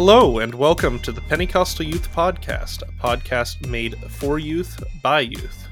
[0.00, 5.66] Hello, and welcome to the Pentecostal Youth Podcast, a podcast made for youth by youth.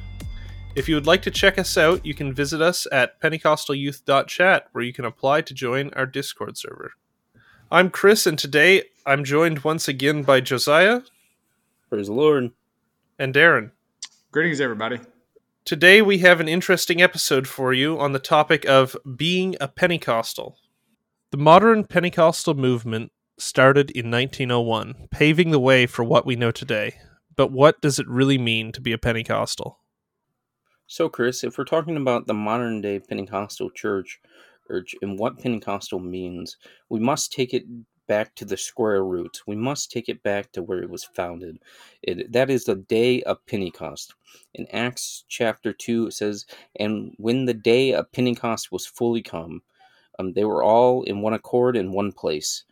[0.74, 4.82] If you would like to check us out, you can visit us at pentecostalyouth.chat, where
[4.82, 6.94] you can apply to join our Discord server.
[7.70, 11.02] I'm Chris, and today I'm joined once again by Josiah.
[11.88, 12.50] Praise the Lord.
[13.20, 13.70] And Darren.
[14.32, 14.98] Greetings, everybody.
[15.64, 20.58] Today we have an interesting episode for you on the topic of being a Pentecostal.
[21.30, 26.94] The modern Pentecostal movement started in 1901, paving the way for what we know today.
[27.36, 29.78] But what does it really mean to be a Pentecostal?
[30.86, 34.20] So, Chris, if we're talking about the modern day Pentecostal church
[35.02, 36.56] and what Pentecostal means,
[36.88, 37.64] we must take it
[38.06, 39.40] back to the square root.
[39.46, 41.58] We must take it back to where it was founded.
[42.02, 44.14] It, that is the day of Pentecost.
[44.54, 46.46] In Acts chapter 2, it says,
[46.78, 49.62] And when the day of Pentecost was fully come,
[50.18, 52.64] um, they were all in one accord in one place.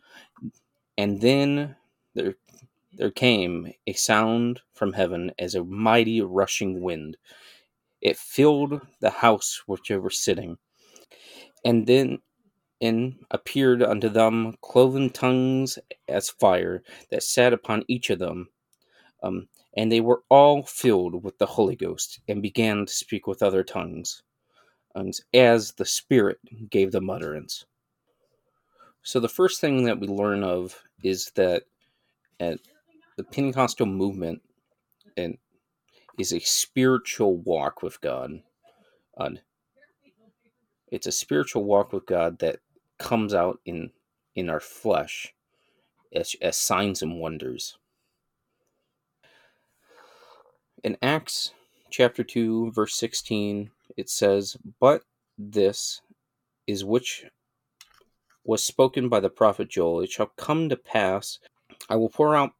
[0.97, 1.75] And then
[2.13, 2.35] there,
[2.93, 7.17] there came a sound from heaven as a mighty rushing wind.
[8.01, 10.57] It filled the house which they were sitting.
[11.63, 12.19] And then
[12.81, 18.49] and appeared unto them cloven tongues as fire that sat upon each of them.
[19.23, 23.41] Um, and they were all filled with the Holy Ghost and began to speak with
[23.41, 24.23] other tongues,
[25.33, 26.37] as the Spirit
[26.69, 27.65] gave them utterance.
[29.05, 31.63] So, the first thing that we learn of is that
[32.39, 32.59] at
[33.17, 34.41] the Pentecostal movement
[35.15, 35.37] and
[36.17, 38.41] is a spiritual walk with God.
[40.91, 42.61] It's a spiritual walk with God that
[42.97, 43.91] comes out in
[44.33, 45.35] in our flesh
[46.11, 47.77] as, as signs and wonders.
[50.83, 51.51] In Acts
[51.91, 55.03] chapter 2 verse 16 it says, "But
[55.37, 56.01] this
[56.65, 57.27] is which
[58.45, 61.39] was spoken by the prophet Joel, it shall come to pass,
[61.89, 62.53] I will pour out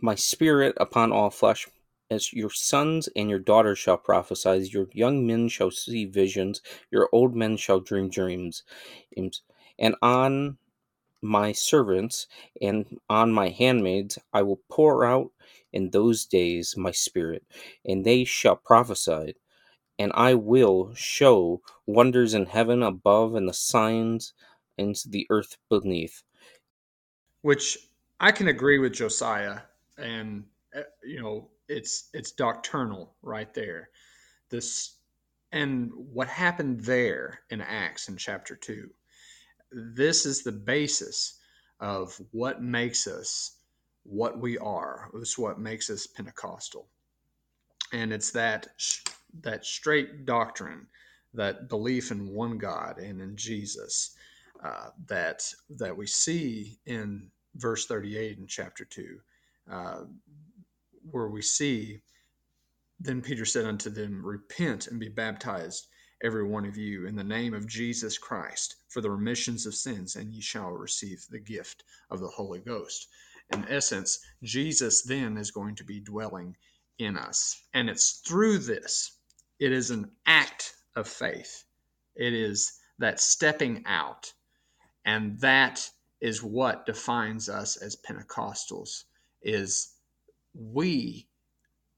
[0.00, 1.68] my spirit upon all flesh,
[2.10, 7.08] as your sons and your daughters shall prophesy, your young men shall see visions, your
[7.12, 8.62] old men shall dream dreams
[9.78, 10.58] and on
[11.22, 12.26] my servants
[12.60, 15.30] and on my handmaids I will pour out
[15.72, 17.44] in those days my spirit,
[17.84, 19.34] and they shall prophesy.
[19.98, 24.34] And I will show wonders in heaven above and the signs
[24.82, 26.22] in the earth beneath.
[27.42, 27.78] Which
[28.20, 29.60] I can agree with Josiah,
[29.98, 30.44] and
[30.74, 33.88] eh, you know it's it's doctrinal right there.
[34.50, 34.96] This
[35.52, 38.90] and what happened there in Acts in chapter two
[39.72, 41.38] this is the basis
[41.80, 43.56] of what makes us
[44.04, 45.10] what we are.
[45.14, 46.88] It's what makes us Pentecostal,
[47.92, 48.68] and it's that
[49.40, 50.86] that straight doctrine,
[51.34, 54.14] that belief in one God and in Jesus,
[54.62, 55.42] uh, that
[55.78, 59.18] that we see in verse thirty-eight in chapter two,
[59.70, 60.02] uh,
[61.10, 62.02] where we see.
[63.00, 65.88] Then Peter said unto them, Repent and be baptized,
[66.22, 70.14] every one of you in the name of Jesus Christ for the remissions of sins,
[70.14, 73.08] and ye shall receive the gift of the Holy Ghost.
[73.52, 76.56] In essence, Jesus then is going to be dwelling
[76.98, 77.60] in us.
[77.74, 79.18] And it's through this,
[79.58, 81.64] it is an act of faith.
[82.14, 84.32] It is that stepping out.
[85.04, 85.90] And that
[86.20, 89.04] is what defines us as Pentecostals
[89.42, 89.94] is
[90.54, 91.26] we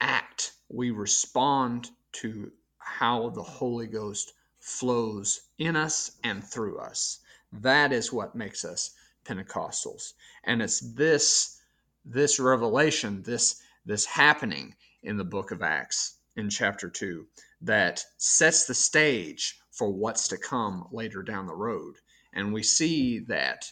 [0.01, 7.21] act, we respond to how the Holy Ghost flows in us and through us.
[7.53, 8.91] That is what makes us
[9.25, 10.15] Pentecostals.
[10.45, 11.61] And it's this
[12.05, 17.27] this revelation, this this happening in the book of Acts in chapter 2
[17.63, 21.97] that sets the stage for what's to come later down the road.
[22.35, 23.71] And we see that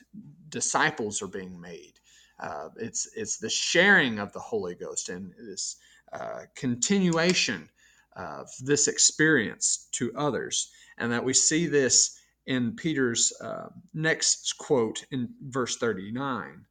[0.49, 1.94] disciples are being made.
[2.38, 5.76] Uh, it's it's the sharing of the Holy Ghost and this
[6.12, 7.69] uh, continuation
[8.17, 10.70] of this experience to others.
[10.99, 16.65] And that we see this in Peter's uh, next quote in verse 39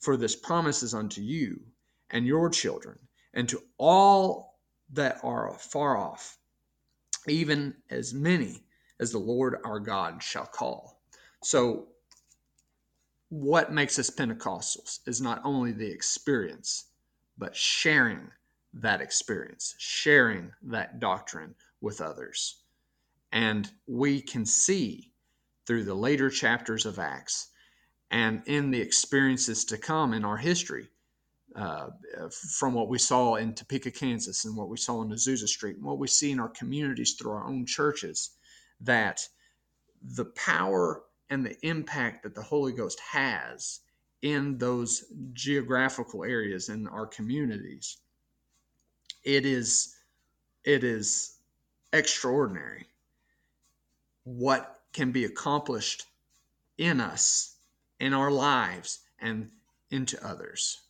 [0.00, 1.60] For this promise is unto you
[2.10, 2.98] and your children,
[3.34, 4.58] and to all
[4.92, 6.38] that are far off,
[7.28, 8.62] even as many
[9.00, 10.95] as the Lord our God shall call.
[11.42, 11.88] So,
[13.28, 16.84] what makes us Pentecostals is not only the experience,
[17.36, 18.30] but sharing
[18.72, 22.62] that experience, sharing that doctrine with others.
[23.32, 25.12] And we can see
[25.66, 27.48] through the later chapters of Acts
[28.10, 30.88] and in the experiences to come in our history,
[31.56, 31.88] uh,
[32.30, 35.84] from what we saw in Topeka, Kansas, and what we saw in Azusa Street, and
[35.84, 38.30] what we see in our communities through our own churches,
[38.80, 39.26] that
[40.02, 43.80] the power and the impact that the Holy Ghost has
[44.22, 47.98] in those geographical areas in our communities
[49.26, 49.96] it is
[50.64, 51.38] it is
[51.92, 52.86] extraordinary
[54.24, 56.04] what can be accomplished
[56.78, 57.56] in us
[58.00, 59.50] in our lives and
[59.90, 60.80] into others.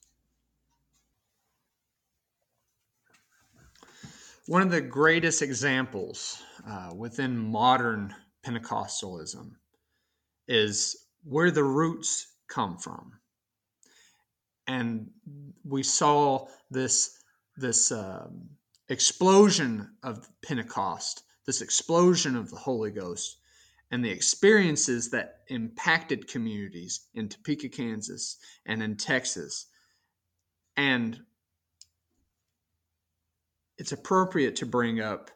[4.47, 9.53] One of the greatest examples uh, within modern pentecostalism
[10.49, 13.13] is where the roots come from
[14.67, 15.11] and
[15.65, 17.19] we saw this
[17.57, 18.49] this um,
[18.89, 23.39] explosion of Pentecost, this explosion of the Holy Ghost,
[23.91, 29.67] and the experiences that impacted communities in Topeka, Kansas, and in Texas.
[30.77, 31.19] And
[33.79, 35.31] it's appropriate to bring up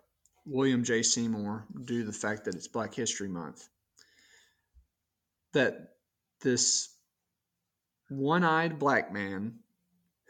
[0.45, 1.03] William J.
[1.03, 3.69] Seymour due to the fact that it's Black History Month.
[5.53, 5.97] That
[6.41, 6.95] this
[8.09, 9.61] one eyed black man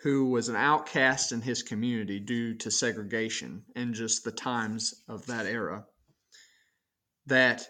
[0.02, 5.26] who was an outcast in his community due to segregation and just the times of
[5.26, 5.84] that era.
[7.26, 7.68] That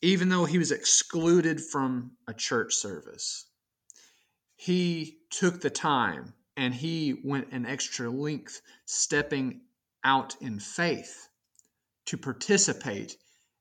[0.00, 3.46] even though he was excluded from a church service,
[4.54, 9.62] he took the time and he went an extra length stepping
[10.04, 11.28] out in faith
[12.06, 13.16] to participate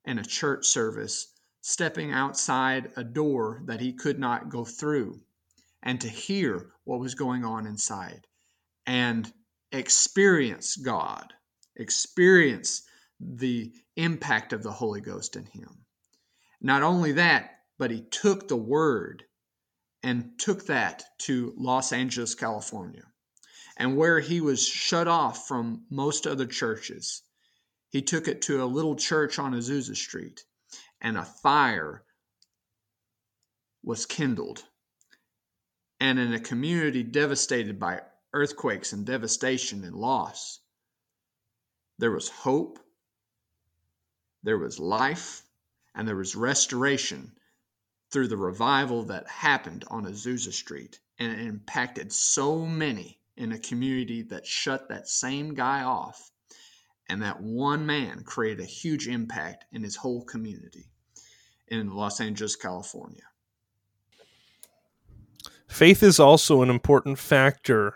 [0.06, 1.33] in a church service,
[1.66, 5.18] stepping outside a door that he could not go through
[5.82, 8.28] and to hear what was going on inside
[8.86, 9.32] and
[9.72, 11.32] experience God,
[11.78, 12.84] experience
[13.18, 15.86] the impact of the Holy Ghost in him.
[16.60, 19.24] Not only that, but he took the word
[20.04, 23.06] and took that to Los Angeles, California.
[23.78, 27.22] And where he was shut off from most other churches,
[27.90, 30.44] he took it to a little church on Azusa Street,
[31.04, 32.04] and a fire
[33.84, 34.64] was kindled
[36.04, 38.02] and in a community devastated by
[38.34, 40.60] earthquakes and devastation and loss,
[41.98, 42.78] there was hope,
[44.44, 45.44] there was life,
[45.96, 47.32] and there was restoration
[48.12, 51.00] through the revival that happened on Azusa Street.
[51.20, 56.33] And it impacted so many in a community that shut that same guy off.
[57.14, 60.86] And that one man created a huge impact in his whole community
[61.68, 63.22] in Los Angeles, California.
[65.68, 67.94] Faith is also an important factor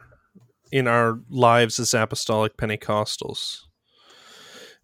[0.72, 3.62] in our lives as apostolic Pentecostals.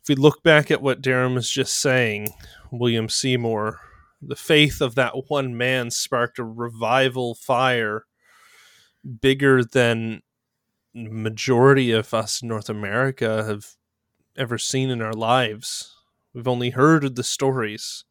[0.02, 2.30] If we look back at what Darren was just saying,
[2.72, 3.82] William Seymour,
[4.20, 8.06] the faith of that one man sparked a revival fire
[9.22, 10.24] bigger than
[10.96, 13.76] majority of us in North America have
[14.38, 15.96] ever seen in our lives.
[16.34, 18.06] We've only heard the stories.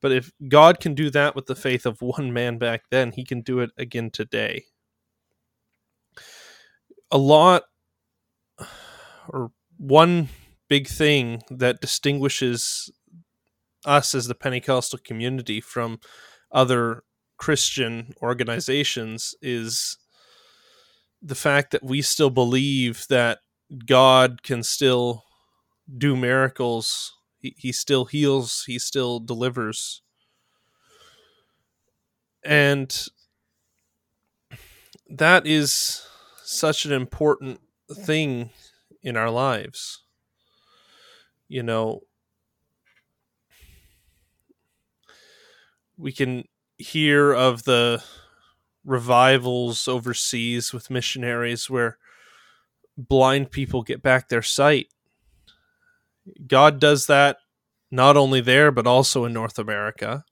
[0.00, 3.24] But if God can do that with the faith of one man back then, he
[3.24, 4.64] can do it again today.
[7.10, 7.64] A lot,
[9.28, 10.28] or one
[10.68, 12.92] big thing that distinguishes
[13.84, 15.98] us as the Pentecostal community from
[16.52, 17.02] other
[17.38, 19.96] Christian organizations is
[21.22, 23.38] the fact that we still believe that
[23.86, 25.24] God can still
[25.96, 30.02] do miracles he, he still heals, he still delivers.
[32.44, 33.08] And
[35.08, 36.02] that is
[36.44, 37.60] such an important
[37.92, 38.50] thing
[39.02, 40.02] in our lives.
[41.48, 42.02] You know,
[45.96, 46.44] we can
[46.76, 48.02] hear of the
[48.84, 51.98] revivals overseas with missionaries where
[52.96, 54.88] blind people get back their sight
[56.46, 57.38] God does that
[57.90, 60.24] not only there, but also in North America.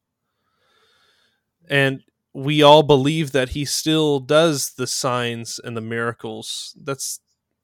[1.69, 2.03] And
[2.35, 6.76] we all believe that he still does the signs and the miracles.
[6.83, 7.21] That's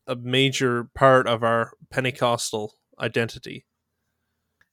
[0.07, 3.67] a major part of our Pentecostal identity.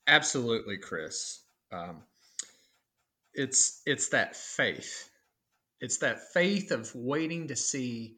[0.06, 1.42] Absolutely, Chris.
[1.70, 2.02] Um,
[3.34, 5.10] it's it's that faith.
[5.80, 8.16] It's that faith of waiting to see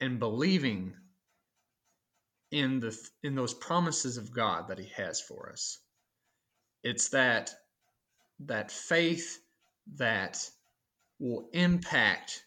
[0.00, 0.94] and believing
[2.54, 5.80] in the in those promises of God that he has for us.
[6.84, 7.52] It's that
[8.46, 9.40] that faith
[9.96, 10.48] that
[11.18, 12.44] will impact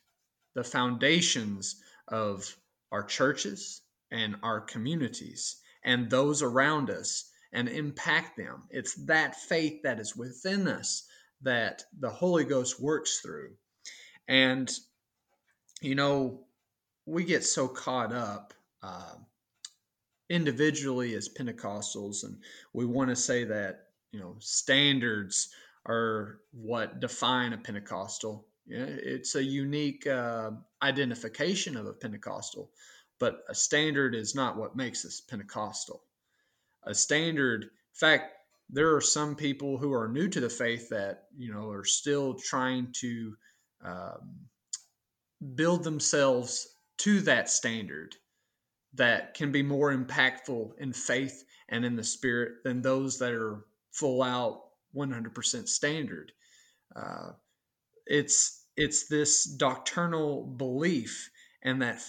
[0.56, 2.56] the foundations of
[2.92, 8.64] our churches and our communities and those around us and impact them.
[8.70, 11.04] It's that faith that is within us
[11.42, 13.52] that the Holy Ghost works through.
[14.30, 14.72] And,
[15.82, 16.46] you know,
[17.06, 19.16] we get so caught up uh,
[20.30, 22.38] individually as Pentecostals, and
[22.74, 25.50] we want to say that you know standards
[25.86, 28.48] are what define a Pentecostal.
[28.70, 32.70] It's a unique uh, identification of a Pentecostal,
[33.20, 36.04] but a standard is not what makes us Pentecostal.
[36.84, 38.34] A standard, in fact,
[38.70, 42.34] there are some people who are new to the faith that you know are still
[42.34, 43.36] trying to
[43.84, 44.40] um,
[45.56, 46.68] build themselves
[46.98, 48.16] to that standard
[48.94, 53.66] that can be more impactful in faith and in the spirit than those that are
[53.92, 54.64] full out
[54.96, 56.32] 100% standard.
[56.96, 57.32] Uh,
[58.06, 61.30] it's it's this doctrinal belief
[61.64, 62.00] and that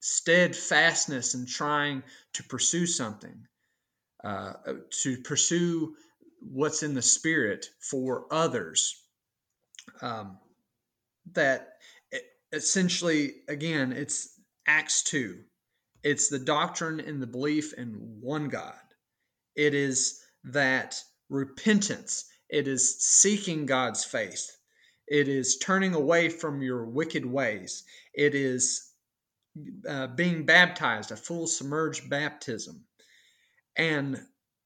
[0.00, 3.46] steadfastness in trying to pursue something,
[4.24, 4.54] uh,
[5.02, 5.94] to pursue
[6.40, 9.04] what's in the spirit for others.
[10.00, 10.38] Um,
[11.32, 11.74] that
[12.52, 15.38] essentially, again, it's Acts 2.
[16.02, 18.74] It's the doctrine and the belief in one God.
[19.56, 24.56] It is that repentance, it is seeking God's face,
[25.06, 28.92] it is turning away from your wicked ways, it is
[29.88, 32.84] uh, being baptized, a full submerged baptism.
[33.76, 34.20] And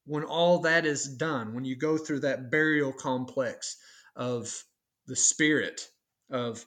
[0.05, 3.77] when all that is done, when you go through that burial complex
[4.17, 4.65] of
[5.07, 5.89] the Spirit,
[6.31, 6.65] of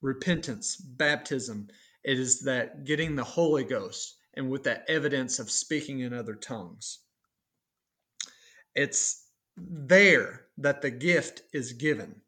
[0.00, 1.68] repentance, baptism,
[2.04, 6.34] it is that getting the Holy Ghost and with that evidence of speaking in other
[6.34, 6.98] tongues.
[8.74, 12.22] It's there that the gift is given.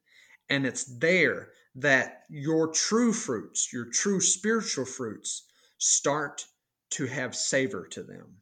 [0.51, 5.45] And it's there that your true fruits, your true spiritual fruits,
[5.79, 6.47] start
[6.91, 8.37] to have savor to them.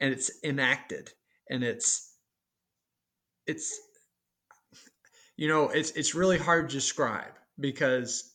[0.00, 1.10] And it's enacted.
[1.50, 2.14] And it's,
[3.46, 3.78] it's,
[5.36, 8.32] you know, it's, it's really hard to describe because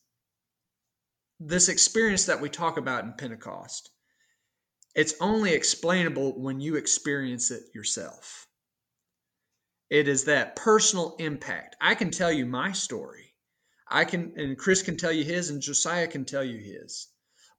[1.46, 3.90] this experience that we talk about in Pentecost,
[4.96, 8.48] it's only explainable when you experience it yourself.
[9.90, 11.76] It is that personal impact.
[11.82, 13.34] I can tell you my story.
[13.90, 17.10] I can, and Chris can tell you his, and Josiah can tell you his.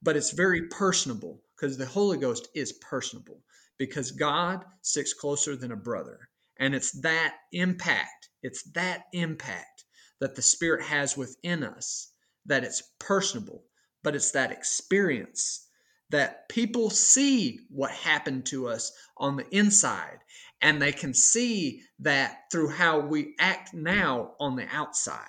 [0.02, 3.42] But it's very personable because the Holy Ghost is personable
[3.78, 6.28] because God sticks closer than a brother.
[6.58, 9.84] And it's that impact, it's that impact
[10.20, 12.12] that the Spirit has within us
[12.46, 13.64] that it's personable,
[14.04, 15.66] but it's that experience
[16.10, 20.20] that people see what happened to us on the inside
[20.62, 25.28] and they can see that through how we act now on the outside.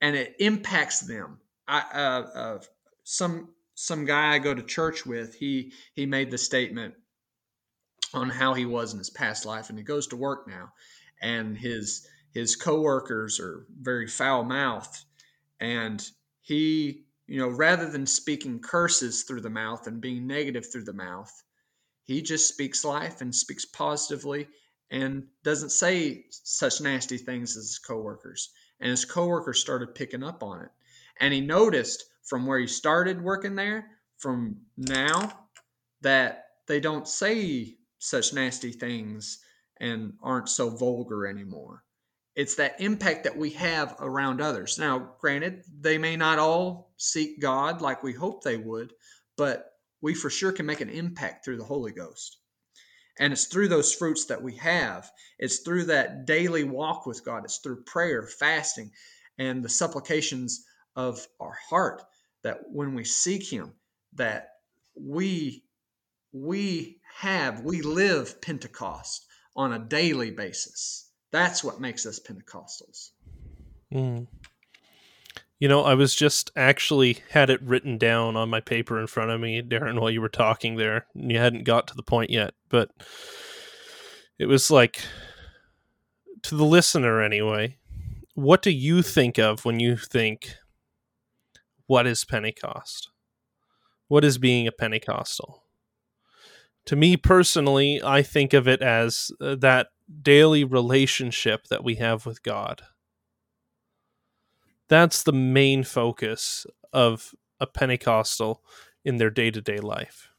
[0.00, 1.40] And it impacts them.
[1.66, 2.58] I, uh, uh,
[3.04, 6.94] some some guy i go to church with he he made the statement
[8.12, 10.72] on how he was in his past life and he goes to work now
[11.22, 15.04] and his his coworkers are very foul mouthed
[15.60, 16.10] and
[16.40, 20.94] he you know, rather than speaking curses through the mouth and being negative through the
[20.94, 21.30] mouth,
[22.04, 24.48] he just speaks life and speaks positively
[24.90, 28.50] and doesn't say such nasty things as his coworkers.
[28.80, 30.70] And his coworkers started picking up on it.
[31.20, 35.48] And he noticed from where he started working there, from now,
[36.00, 39.38] that they don't say such nasty things
[39.80, 41.84] and aren't so vulgar anymore.
[42.38, 44.78] It's that impact that we have around others.
[44.78, 48.92] Now, granted, they may not all seek God like we hope they would,
[49.36, 52.38] but we for sure can make an impact through the Holy Ghost.
[53.18, 55.10] And it's through those fruits that we have.
[55.40, 57.42] It's through that daily walk with God.
[57.42, 58.92] It's through prayer, fasting,
[59.36, 60.64] and the supplications
[60.94, 62.04] of our heart
[62.44, 63.72] that when we seek Him,
[64.12, 64.50] that
[64.94, 65.64] we
[66.32, 69.26] we have we live Pentecost
[69.56, 71.07] on a daily basis.
[71.30, 73.10] That's what makes us Pentecostals.
[73.92, 74.26] Mm.
[75.58, 79.30] You know, I was just actually had it written down on my paper in front
[79.30, 81.06] of me, Darren, while you were talking there.
[81.14, 82.90] And You hadn't got to the point yet, but
[84.38, 85.00] it was like
[86.42, 87.76] to the listener anyway.
[88.34, 90.54] What do you think of when you think
[91.86, 93.10] what is Pentecost?
[94.06, 95.64] What is being a Pentecostal?
[96.86, 99.88] To me personally, I think of it as uh, that
[100.22, 102.82] daily relationship that we have with God.
[104.88, 108.62] That's the main focus of a Pentecostal
[109.04, 110.30] in their day to day life.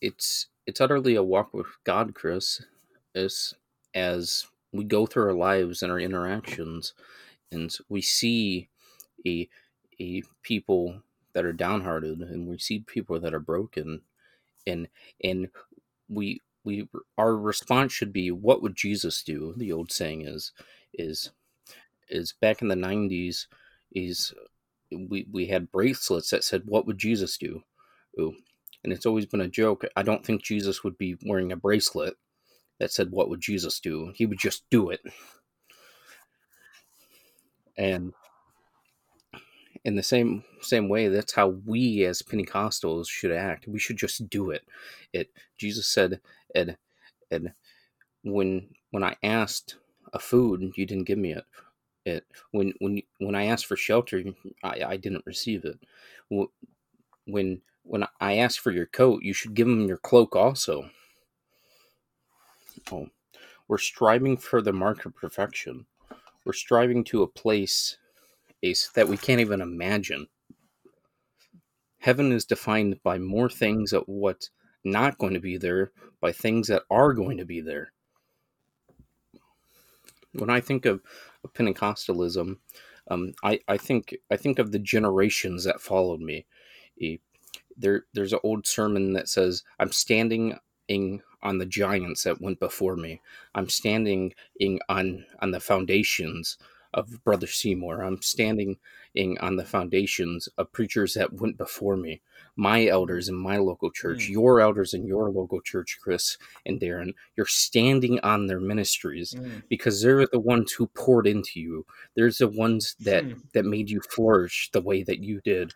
[0.00, 2.62] It's it's utterly a walk with God, Chris.
[3.14, 3.54] As
[3.94, 6.94] as we go through our lives and our interactions,
[7.50, 8.68] and we see
[9.26, 9.48] a
[10.00, 11.02] a people
[11.34, 14.02] that are downhearted, and we see people that are broken,
[14.66, 14.88] and
[15.22, 15.48] and
[16.08, 16.88] we we
[17.18, 20.52] our response should be what would jesus do the old saying is
[20.94, 21.30] is
[22.08, 23.46] is back in the 90s
[23.92, 24.34] is
[24.92, 27.62] we we had bracelets that said what would jesus do
[28.20, 28.34] Ooh.
[28.84, 32.14] and it's always been a joke i don't think jesus would be wearing a bracelet
[32.78, 35.00] that said what would jesus do he would just do it
[37.76, 38.12] And
[39.84, 43.66] in the same same way, that's how we as Pentecostals should act.
[43.66, 44.62] We should just do it.
[45.12, 46.20] It Jesus said,
[46.54, 46.76] and
[47.30, 47.52] and
[48.22, 49.76] when when I asked
[50.12, 51.44] a food, you didn't give me it.
[52.04, 54.22] It when when when I asked for shelter,
[54.62, 55.78] I, I didn't receive it.
[57.26, 60.90] When when I asked for your coat, you should give them your cloak also.
[62.90, 63.08] Oh,
[63.68, 65.86] we're striving for the mark of perfection.
[66.44, 67.96] We're striving to a place
[68.62, 70.28] Ace, that we can't even imagine.
[71.98, 74.50] Heaven is defined by more things of what's
[74.84, 77.92] not going to be there, by things that are going to be there.
[80.34, 81.02] When I think of,
[81.44, 82.56] of Pentecostalism,
[83.08, 86.46] um, I, I think I think of the generations that followed me.
[87.76, 90.58] There, there's an old sermon that says, "I'm standing
[90.88, 93.20] in on the giants that went before me.
[93.54, 96.56] I'm standing in on on the foundations
[96.94, 98.02] of Brother Seymour.
[98.02, 98.76] I'm standing
[99.40, 102.22] on the foundations of preachers that went before me,
[102.56, 104.30] my elders in my local church, mm.
[104.30, 107.14] your elders in your local church, Chris and Darren.
[107.36, 109.62] You're standing on their ministries mm.
[109.68, 111.84] because they're the ones who poured into you.
[112.14, 113.40] They're the ones that mm.
[113.52, 115.74] that made you flourish the way that you did.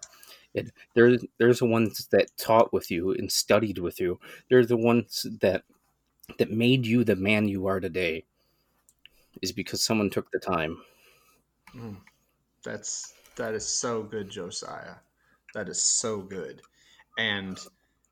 [0.54, 4.18] It, they're, there's the ones that taught with you and studied with you.
[4.49, 5.64] They're the ones that
[6.38, 8.25] that made you the man you are today.
[9.42, 10.78] Is because someone took the time.
[11.76, 11.99] Mm,
[12.64, 14.97] that's that is so good, Josiah.
[15.54, 16.62] That is so good.
[17.18, 17.59] And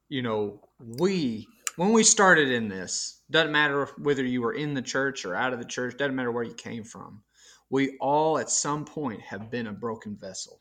[0.09, 4.83] you know, we when we started in this, doesn't matter whether you were in the
[4.83, 7.23] church or out of the church, doesn't matter where you came from.
[7.71, 10.61] We all at some point have been a broken vessel.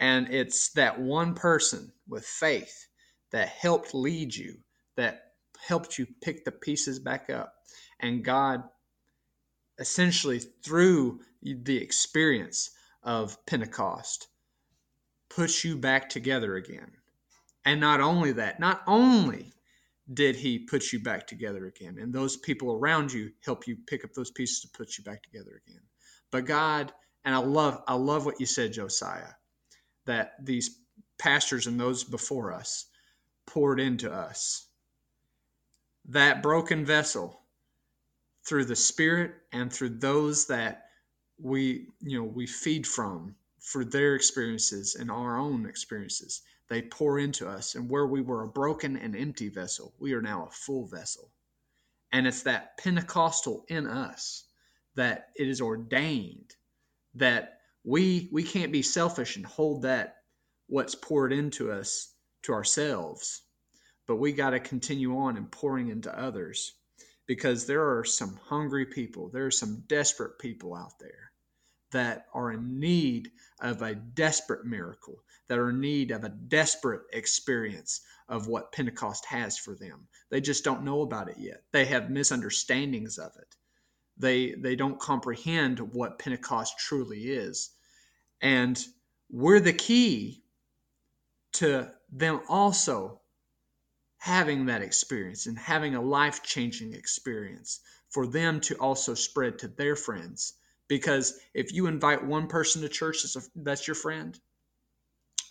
[0.00, 2.88] And it's that one person with faith
[3.32, 4.58] that helped lead you,
[4.96, 5.22] that
[5.66, 7.54] helped you pick the pieces back up.
[8.00, 8.64] And God
[9.78, 12.70] essentially through the experience
[13.02, 14.28] of Pentecost
[15.28, 16.90] puts you back together again.
[17.64, 19.52] And not only that, not only
[20.14, 24.04] did he put you back together again, and those people around you help you pick
[24.04, 25.82] up those pieces to put you back together again.
[26.30, 26.92] But God,
[27.24, 29.32] and I love I love what you said, Josiah,
[30.04, 30.78] that these
[31.18, 32.86] pastors and those before us
[33.46, 34.68] poured into us.
[36.08, 37.40] That broken vessel
[38.46, 40.84] through the Spirit and through those that
[41.38, 46.42] we, you know, we feed from for their experiences and our own experiences.
[46.68, 47.74] They pour into us.
[47.74, 51.30] And where we were a broken and empty vessel, we are now a full vessel.
[52.12, 54.44] And it's that Pentecostal in us
[54.96, 56.54] that it is ordained
[57.14, 60.16] that we we can't be selfish and hold that
[60.66, 63.42] what's poured into us to ourselves
[64.06, 66.74] but we got to continue on and pouring into others
[67.26, 71.32] because there are some hungry people, there are some desperate people out there
[71.92, 77.02] that are in need of a desperate miracle, that are in need of a desperate
[77.12, 80.08] experience of what Pentecost has for them.
[80.30, 81.62] They just don't know about it yet.
[81.72, 83.54] They have misunderstandings of it.
[84.18, 87.70] They they don't comprehend what Pentecost truly is.
[88.40, 88.82] And
[89.30, 90.42] we're the key
[91.54, 93.20] to them also
[94.26, 97.78] having that experience and having a life changing experience
[98.10, 100.54] for them to also spread to their friends.
[100.88, 104.36] Because if you invite one person to church that's, a, that's your friend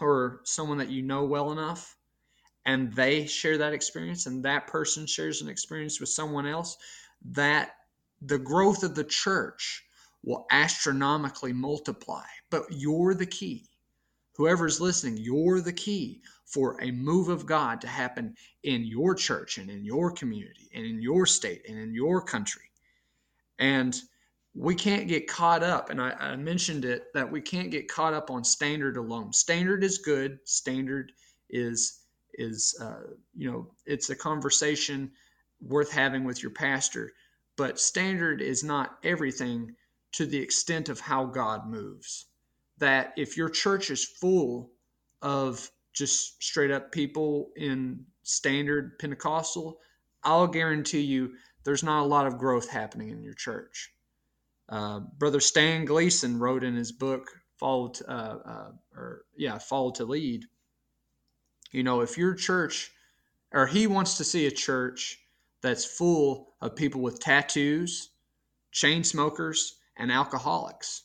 [0.02, 1.96] or someone that you know well enough,
[2.66, 6.76] and they share that experience, and that person shares an experience with someone else,
[7.32, 7.72] that
[8.22, 9.86] the growth of the church
[10.22, 12.26] will astronomically multiply.
[12.50, 13.70] But you're the key.
[14.36, 19.58] Whoever's listening, you're the key for a move of God to happen in your church
[19.58, 22.70] and in your community and in your state and in your country.
[23.60, 24.00] And
[24.54, 28.14] we can't get caught up, and I, I, mentioned it that we can't get caught
[28.14, 29.34] up on standard alone.
[29.34, 30.40] Standard is good.
[30.46, 31.12] Standard
[31.50, 32.00] is
[32.36, 35.12] is uh, you know it's a conversation
[35.62, 37.14] worth having with your pastor,
[37.58, 39.76] but standard is not everything
[40.14, 42.28] to the extent of how God moves.
[42.78, 44.72] That if your church is full
[45.22, 49.80] of just straight up people in standard Pentecostal,
[50.24, 53.94] I'll guarantee you there's not a lot of growth happening in your church.
[54.68, 59.92] Uh, Brother Stan Gleason wrote in his book, "Follow to, uh, uh, or yeah, Follow
[59.92, 60.46] to Lead."
[61.72, 62.92] You know, if your church,
[63.52, 65.20] or he wants to see a church
[65.62, 68.10] that's full of people with tattoos,
[68.72, 71.04] chain smokers, and alcoholics,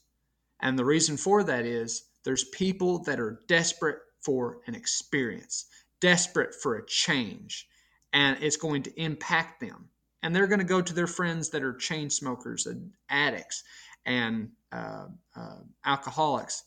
[0.61, 5.67] and the reason for that is there's people that are desperate for an experience,
[6.01, 7.69] desperate for a change,
[8.13, 9.89] and it's going to impact them.
[10.23, 13.65] And they're going to go to their friends that are chain smokers and addicts
[14.05, 16.65] and uh, uh, alcoholics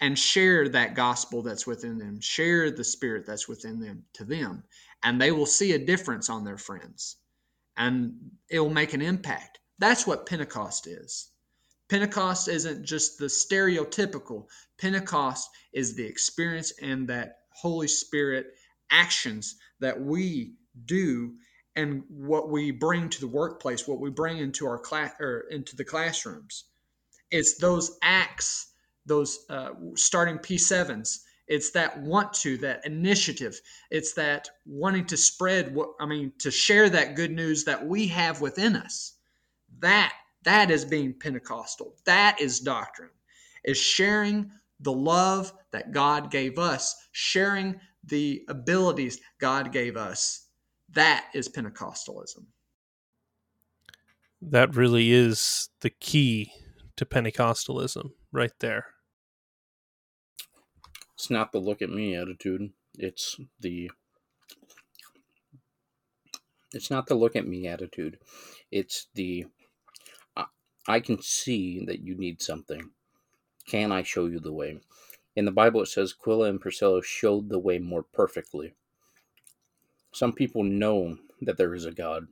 [0.00, 4.62] and share that gospel that's within them, share the spirit that's within them to them,
[5.02, 7.16] and they will see a difference on their friends
[7.76, 8.14] and
[8.48, 9.58] it will make an impact.
[9.78, 11.30] That's what Pentecost is.
[11.88, 14.46] Pentecost isn't just the stereotypical,
[14.78, 18.46] Pentecost is the experience and that Holy Spirit
[18.90, 20.54] actions that we
[20.86, 21.34] do
[21.76, 25.76] and what we bring to the workplace, what we bring into our class or into
[25.76, 26.64] the classrooms.
[27.30, 28.72] It's those acts,
[29.06, 31.18] those uh, starting P7s.
[31.46, 33.60] It's that want to, that initiative.
[33.90, 38.06] It's that wanting to spread what I mean to share that good news that we
[38.08, 39.14] have within us.
[39.80, 41.94] That that is being Pentecostal.
[42.04, 43.10] That is doctrine.
[43.64, 50.48] Is sharing the love that God gave us, sharing the abilities God gave us.
[50.90, 52.44] That is Pentecostalism.
[54.42, 56.52] That really is the key
[56.96, 58.86] to Pentecostalism, right there.
[61.14, 62.70] It's not the look at me attitude.
[62.98, 63.90] It's the
[66.72, 68.18] it's not the look at me attitude.
[68.70, 69.46] It's the
[70.86, 72.90] I can see that you need something.
[73.66, 74.80] Can I show you the way?
[75.36, 78.74] In the Bible, it says Aquila and Priscilla showed the way more perfectly.
[80.12, 82.28] Some people know that there is a God,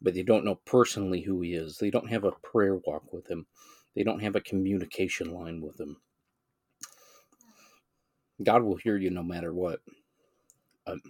[0.00, 1.78] but they don't know personally who He is.
[1.78, 3.46] They don't have a prayer walk with Him,
[3.96, 5.96] they don't have a communication line with Him.
[8.42, 9.80] God will hear you no matter what.
[10.86, 11.02] Um,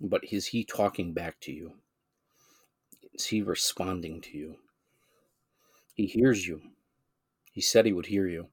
[0.00, 1.74] but is He talking back to you?
[3.12, 4.56] Is He responding to you?
[5.94, 6.60] He hears you.
[7.52, 8.48] He said he would hear you.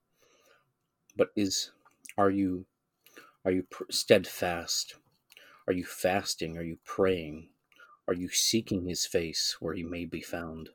[1.15, 1.71] But is
[2.15, 2.67] are you
[3.43, 4.93] are you steadfast?
[5.65, 6.55] Are you fasting?
[6.55, 7.49] Are you praying?
[8.07, 10.69] Are you seeking his face where he may be found?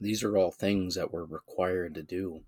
[0.00, 2.44] These are all things that we're required to do.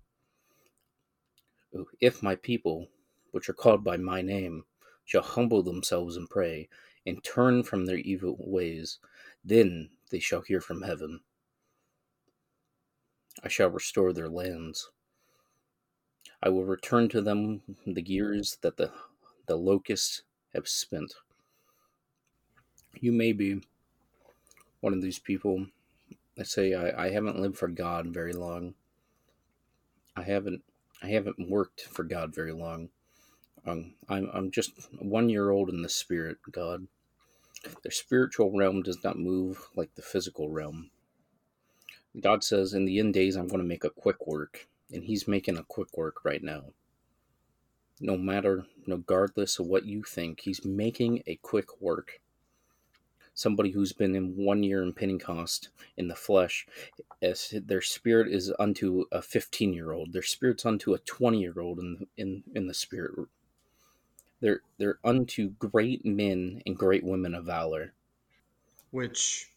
[1.99, 2.89] If my people,
[3.31, 4.65] which are called by my name,
[5.05, 6.69] shall humble themselves and pray,
[7.05, 8.97] and turn from their evil ways,
[9.43, 11.21] then they shall hear from heaven
[13.43, 14.89] I shall restore their lands.
[16.43, 18.91] I will return to them the years that the,
[19.47, 21.13] the locusts have spent.
[22.99, 23.61] You may be
[24.81, 25.67] one of these people
[26.35, 28.73] that say I, I haven't lived for God very long.
[30.15, 30.63] I haven't
[31.03, 32.89] I haven't worked for God very long.
[33.65, 36.87] Um, I'm I'm just one year old in the spirit, God.
[37.83, 40.89] The spiritual realm does not move like the physical realm.
[42.19, 44.67] God says, in the end days, I'm going to make a quick work.
[44.91, 46.65] And He's making a quick work right now.
[47.99, 52.19] No matter, regardless of what you think, He's making a quick work.
[53.33, 56.67] Somebody who's been in one year in Pentecost in the flesh,
[57.21, 61.59] as their spirit is unto a 15 year old, their spirit's unto a 20 year
[61.59, 63.29] old in, in, in the spirit.
[64.41, 67.93] They're, they're unto great men and great women of valor.
[68.89, 69.51] Which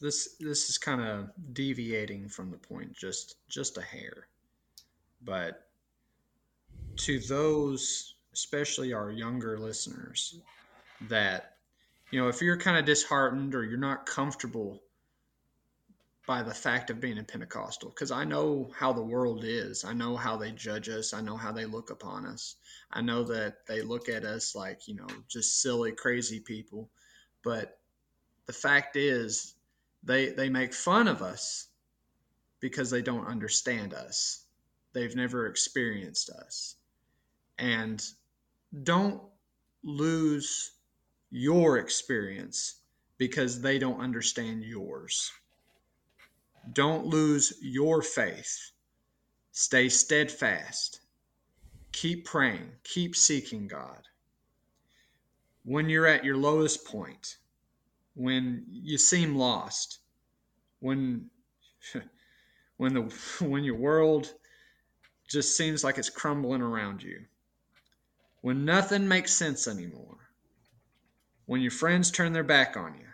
[0.00, 4.28] this this is kind of deviating from the point just just a hair.
[5.22, 5.66] But
[6.96, 10.40] to those especially our younger listeners
[11.08, 11.56] that
[12.10, 14.82] you know if you're kind of disheartened or you're not comfortable
[16.26, 19.84] by the fact of being a pentecostal because i know how the world is.
[19.84, 21.14] I know how they judge us.
[21.14, 22.56] I know how they look upon us.
[22.90, 26.90] I know that they look at us like you know just silly crazy people.
[27.42, 27.78] But
[28.46, 29.55] the fact is
[30.06, 31.68] they they make fun of us
[32.60, 34.44] because they don't understand us.
[34.92, 36.76] They've never experienced us.
[37.58, 38.02] And
[38.82, 39.20] don't
[39.82, 40.72] lose
[41.30, 42.80] your experience
[43.18, 45.32] because they don't understand yours.
[46.72, 48.72] Don't lose your faith.
[49.52, 51.00] Stay steadfast.
[51.92, 52.70] Keep praying.
[52.84, 54.02] Keep seeking God.
[55.64, 57.38] When you're at your lowest point,
[58.16, 59.98] when you seem lost,
[60.80, 61.30] when
[62.78, 63.02] when the
[63.44, 64.32] when your world
[65.28, 67.20] just seems like it's crumbling around you,
[68.40, 70.16] when nothing makes sense anymore,
[71.44, 73.06] when your friends turn their back on you,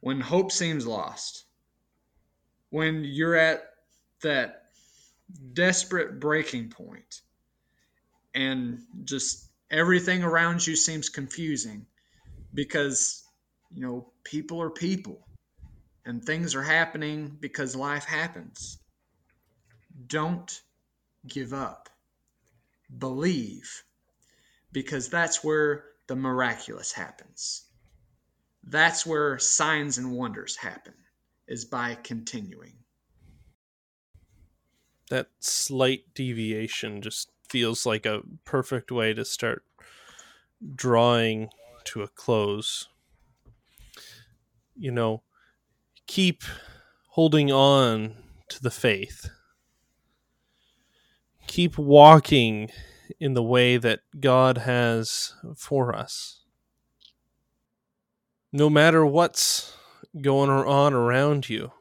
[0.00, 1.44] when hope seems lost,
[2.70, 3.62] when you're at
[4.22, 4.64] that
[5.54, 7.22] desperate breaking point
[8.34, 11.86] and just everything around you seems confusing
[12.54, 13.25] because
[13.76, 15.28] you know, people are people
[16.04, 18.78] and things are happening because life happens.
[20.08, 20.62] Don't
[21.28, 21.88] give up.
[22.98, 23.84] Believe
[24.72, 27.66] because that's where the miraculous happens.
[28.64, 30.94] That's where signs and wonders happen
[31.46, 32.72] is by continuing.
[35.10, 39.64] that slight deviation just feels like a perfect way to start
[40.74, 41.48] drawing
[41.84, 42.88] to a close.
[44.78, 45.22] You know,
[46.06, 46.42] keep
[47.08, 48.14] holding on
[48.50, 49.30] to the faith.
[51.46, 52.70] Keep walking
[53.18, 56.42] in the way that God has for us.
[58.52, 59.74] No matter what's
[60.20, 61.72] going on around you,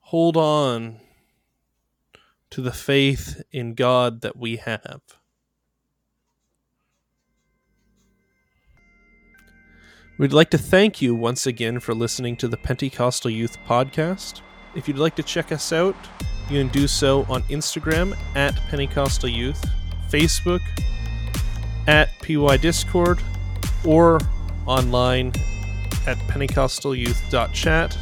[0.00, 1.00] hold on
[2.50, 5.00] to the faith in God that we have.
[10.18, 14.40] We'd like to thank you once again for listening to the Pentecostal Youth Podcast.
[14.74, 15.94] If you'd like to check us out,
[16.50, 19.64] you can do so on Instagram at Pentecostal Youth,
[20.10, 20.60] Facebook
[21.86, 23.22] at PY Discord,
[23.84, 24.18] or
[24.66, 25.28] online
[26.08, 27.94] at pentecostalyouth.chat,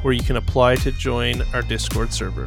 [0.00, 2.46] where you can apply to join our Discord server.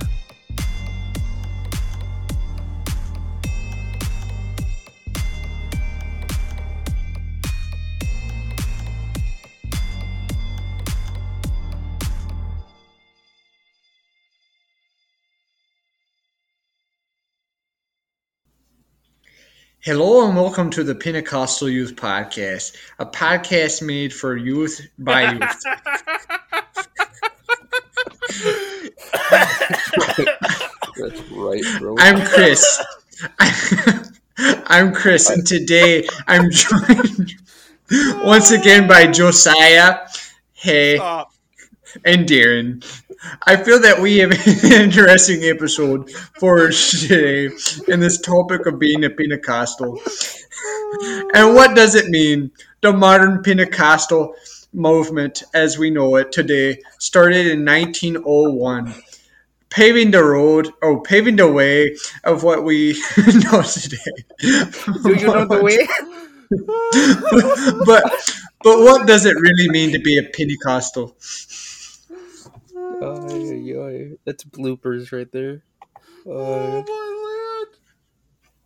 [19.84, 25.64] Hello and welcome to the Pentecostal Youth Podcast, a podcast made for youth by youth.
[30.98, 31.96] That's right, bro.
[32.00, 32.84] I'm Chris.
[34.38, 37.34] I'm Chris, and today I'm joined
[38.24, 40.08] once again by Josiah,
[40.54, 41.34] Hey, Stop.
[42.06, 42.84] and Darren.
[43.44, 44.32] I feel that we have
[44.64, 47.50] an interesting episode for today
[47.88, 50.00] in this topic of being a Pentecostal.
[51.34, 52.52] And what does it mean?
[52.82, 54.36] The modern Pentecostal
[54.74, 58.94] movement, as we know it today, started in 1901,
[59.70, 63.98] paving the road, or paving the way of what we know today.
[64.40, 65.88] Do you know the way?
[67.86, 68.04] but
[68.64, 71.16] but what does it really mean to be a Pentecostal?
[73.04, 74.12] Ay, ay, ay.
[74.26, 75.64] That's bloopers right there.
[76.26, 76.84] Uh,